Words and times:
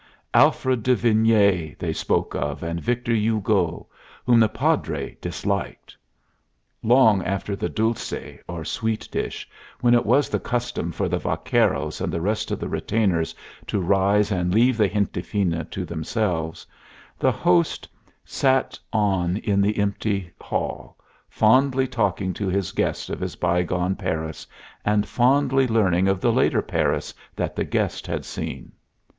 Alfred 0.33 0.81
de 0.81 0.95
Vigny 0.95 1.75
they 1.77 1.93
spoke 1.93 2.33
of, 2.33 2.63
and 2.63 2.81
Victor 2.81 3.13
Hugo, 3.13 3.85
whom 4.25 4.39
the 4.39 4.49
Padre 4.49 5.15
disliked. 5.21 5.95
Long 6.81 7.23
after 7.23 7.55
the 7.55 7.69
dulce, 7.69 8.11
or 8.47 8.65
sweet 8.65 9.07
dish, 9.11 9.47
when 9.79 9.93
it 9.93 10.03
was 10.03 10.27
the 10.27 10.39
custom 10.39 10.91
for 10.91 11.07
the 11.07 11.19
vaqueros 11.19 12.01
and 12.01 12.11
the 12.11 12.19
rest 12.19 12.49
of 12.49 12.59
the 12.59 12.67
retainers 12.67 13.35
to 13.67 13.79
rise 13.79 14.31
and 14.31 14.51
leave 14.51 14.75
the 14.75 14.89
gente 14.89 15.21
fina 15.21 15.65
to 15.65 15.85
themselves, 15.85 16.65
the 17.19 17.31
host 17.31 17.87
sat 18.25 18.79
on 18.91 19.37
in 19.37 19.61
the 19.61 19.77
empty 19.77 20.31
hail, 20.43 20.97
fondly 21.29 21.87
talking 21.87 22.33
to 22.33 22.47
his 22.47 22.71
guest 22.71 23.11
of 23.11 23.19
his 23.19 23.35
bygone 23.35 23.95
Paris 23.95 24.47
and 24.83 25.07
fondly 25.07 25.67
learning 25.67 26.07
of 26.07 26.19
the 26.21 26.31
later 26.33 26.63
Paris 26.63 27.13
that 27.35 27.55
the 27.55 27.63
guest 27.63 28.07
had 28.07 28.25
seen. 28.25 28.71